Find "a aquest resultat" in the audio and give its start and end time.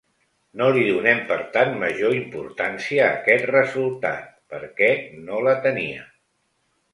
3.03-4.25